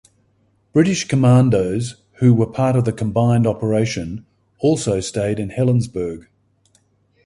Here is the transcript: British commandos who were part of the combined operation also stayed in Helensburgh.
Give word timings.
British 0.73 1.07
commandos 1.07 2.01
who 2.13 2.33
were 2.33 2.47
part 2.47 2.75
of 2.75 2.85
the 2.85 2.91
combined 2.91 3.45
operation 3.45 4.25
also 4.59 4.99
stayed 4.99 5.37
in 5.39 5.49
Helensburgh. 5.51 6.25